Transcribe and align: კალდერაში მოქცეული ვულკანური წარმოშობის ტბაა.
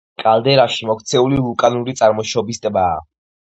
კალდერაში 0.21 0.87
მოქცეული 0.91 1.37
ვულკანური 1.49 1.95
წარმოშობის 2.01 2.63
ტბაა. 2.65 2.99